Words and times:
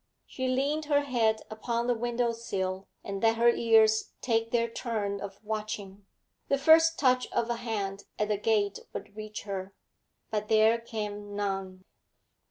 She 0.25 0.47
leaned 0.47 0.85
her 0.85 1.01
head 1.01 1.43
upon 1.51 1.85
the 1.85 1.93
window 1.93 2.31
sill, 2.31 2.87
and 3.03 3.21
let 3.21 3.35
her 3.35 3.51
ears 3.51 4.13
take 4.19 4.49
their 4.49 4.67
turn 4.67 5.21
of 5.21 5.39
watching; 5.43 6.07
the 6.47 6.57
first 6.57 6.97
touch 6.97 7.27
of 7.31 7.51
a 7.51 7.57
hand 7.57 8.05
at 8.17 8.29
the 8.29 8.37
gate 8.39 8.79
would 8.93 9.15
reach 9.15 9.43
her. 9.43 9.75
But 10.31 10.47
there 10.47 10.79
came 10.79 11.35
none. 11.35 11.85